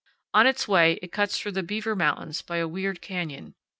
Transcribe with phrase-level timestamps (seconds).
[0.33, 3.53] On its way it cuts through the Beaver Mountains by a weird canyon.